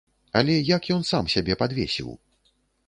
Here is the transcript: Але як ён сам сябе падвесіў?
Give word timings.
Але 0.39 0.55
як 0.75 0.89
ён 0.97 1.05
сам 1.11 1.31
сябе 1.35 1.59
падвесіў? 1.63 2.09